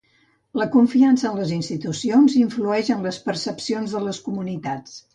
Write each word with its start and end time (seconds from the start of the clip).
"La 0.61 0.65
confiança 0.75 1.27
en 1.31 1.35
les 1.41 1.51
institucions 1.57 2.39
influeix 2.41 2.93
en 2.97 3.09
les 3.09 3.23
percepcions 3.31 3.99
de 3.99 4.07
les 4.11 4.27
comunitats". 4.31 5.03